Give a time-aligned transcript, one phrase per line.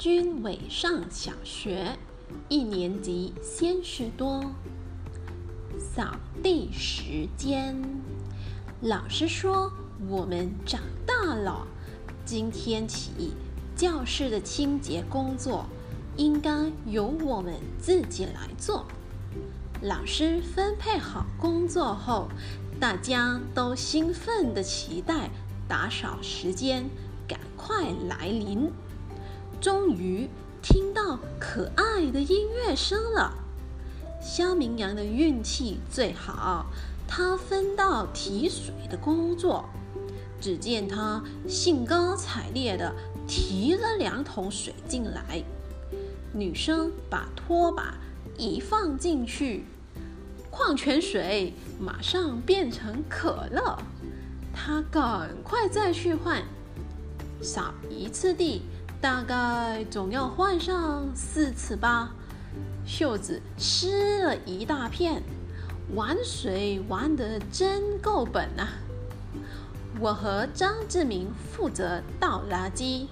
[0.00, 1.98] 君伟上小学
[2.48, 4.42] 一年级，先是多。
[5.78, 7.76] 扫地时间，
[8.80, 9.70] 老师说
[10.08, 11.66] 我们长大了，
[12.24, 13.34] 今天起
[13.76, 15.66] 教室的清洁工作
[16.16, 18.86] 应该由我们自己来做。
[19.82, 22.30] 老师分配好工作后，
[22.80, 25.28] 大家都兴奋地期待
[25.68, 26.88] 打扫时间
[27.28, 28.72] 赶快来临。
[29.60, 30.28] 终于
[30.62, 33.34] 听到可爱的音乐声了。
[34.22, 36.66] 肖明阳的运气最好，
[37.06, 39.66] 他分到提水的工作。
[40.40, 42.94] 只见他兴高采烈地
[43.28, 45.44] 提了两桶水进来。
[46.32, 47.98] 女生把拖把
[48.38, 49.66] 一放进去，
[50.50, 53.78] 矿泉水马上变成可乐。
[54.54, 56.42] 他赶快再去换，
[57.42, 58.62] 扫一次地。
[59.00, 62.12] 大概总要换上四次吧，
[62.84, 65.22] 袖子湿了一大片，
[65.94, 68.68] 玩水玩得真够本啊！
[69.98, 73.06] 我和张志明负责倒垃圾，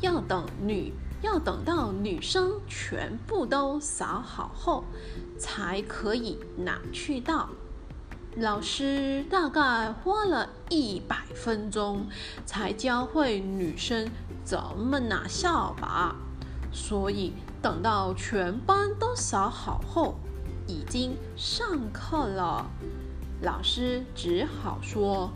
[0.00, 4.84] 要等女要等到女生全部都扫好后，
[5.36, 7.48] 才可以拿去倒。
[8.36, 12.06] 老师大概花了一百分钟
[12.44, 14.10] 才教会女生
[14.46, 16.16] 怎么拿扫把，
[16.72, 20.14] 所以等到全班都扫好后，
[20.66, 22.64] 已经上课了。
[23.42, 25.30] 老师只好说：“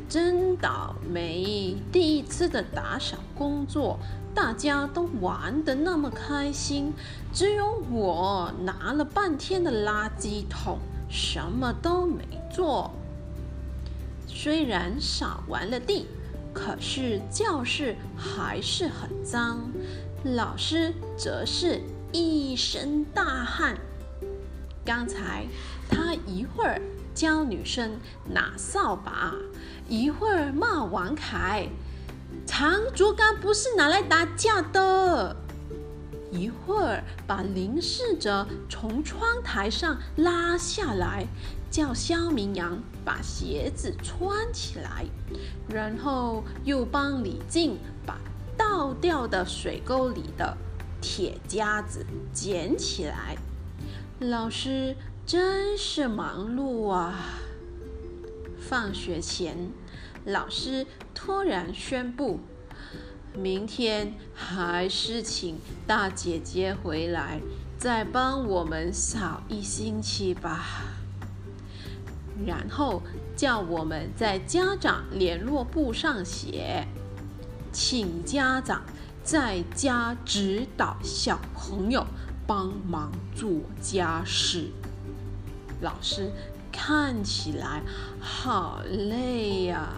[0.09, 1.77] 真倒霉！
[1.89, 3.97] 第一次的打扫工作，
[4.35, 6.93] 大家都玩得那么开心，
[7.31, 12.91] 只有我拿了半天的垃圾桶，什么都没做。
[14.43, 16.07] 虽然扫完了地，
[16.51, 19.71] 可是教室还是很脏，
[20.23, 21.79] 老师则是
[22.11, 23.77] 一身大汗。
[24.83, 25.45] 刚才
[25.87, 26.81] 他一会儿。
[27.13, 29.35] 教女生拿扫把，
[29.87, 31.67] 一会儿骂王凯，
[32.47, 35.35] 长竹竿不是拿来打架的；
[36.31, 41.27] 一会儿把林侍者从窗台上拉下来，
[41.69, 45.05] 叫肖明阳把鞋子穿起来，
[45.69, 48.17] 然后又帮李静把
[48.57, 50.57] 倒掉的水沟里的
[51.01, 53.37] 铁夹子捡起来。
[54.19, 54.95] 老师。
[55.23, 57.13] 真是忙碌啊！
[58.59, 59.69] 放学前，
[60.25, 62.39] 老师突然宣布，
[63.37, 67.39] 明天还是请大姐姐回来，
[67.77, 70.83] 再帮我们扫一星期吧。
[72.45, 73.01] 然后
[73.35, 76.87] 叫我们在家长联络簿上写，
[77.71, 78.81] 请家长
[79.23, 82.05] 在家指导小朋友
[82.45, 83.49] 帮忙做
[83.79, 84.71] 家事。
[85.81, 86.31] 老师
[86.71, 87.81] 看起来
[88.19, 89.89] 好累呀。